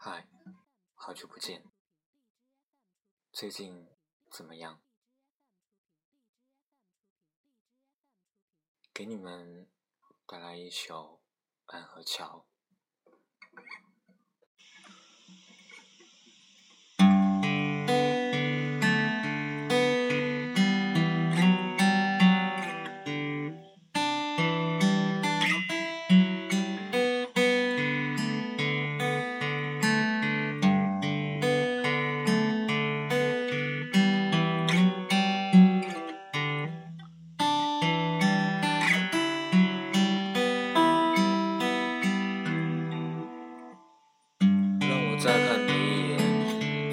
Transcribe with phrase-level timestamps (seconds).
[0.00, 0.28] 嗨，
[0.94, 1.72] 好久不见，
[3.32, 3.88] 最近
[4.30, 4.80] 怎么样？
[8.94, 9.68] 给你们
[10.24, 11.20] 带来一首
[11.72, 12.46] 《安河桥》。
[45.20, 45.74] 再看你一
[46.10, 46.16] 眼，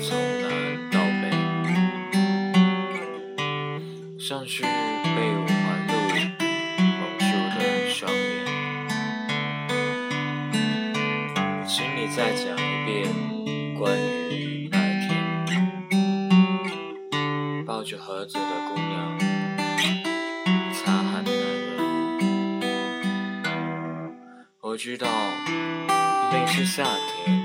[0.02, 0.50] 从南
[0.90, 1.24] 到北，
[4.18, 4.68] 像是被
[5.38, 5.94] 五环路
[6.80, 7.24] 蒙住
[7.56, 7.60] 的
[7.92, 8.18] 双眼。
[11.68, 12.94] 请你再讲一遍
[13.78, 13.96] 关
[14.32, 15.14] 于那一天，
[17.64, 19.20] 抱着盒子的姑娘，
[20.74, 21.40] 擦汗的男
[22.60, 22.74] 人。
[24.62, 25.08] 我知道
[26.32, 27.45] 那是夏天。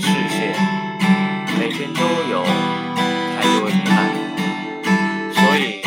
[0.00, 0.54] 世界
[1.58, 2.00] 每天都
[2.30, 2.44] 有
[3.34, 3.96] 太多遗憾，
[5.32, 5.82] 所以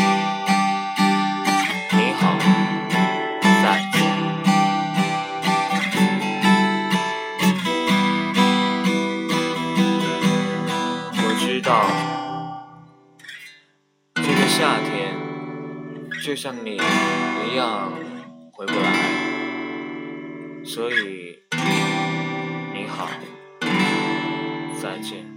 [1.94, 2.38] 你好，
[3.64, 3.96] 再见。
[11.14, 11.70] 我知道
[14.16, 15.16] 这个夏天
[16.22, 16.76] 就像你
[17.48, 17.94] 一样
[18.52, 18.92] 回不来，
[20.66, 21.40] 所以
[22.74, 23.08] 你好。
[24.81, 25.31] 三千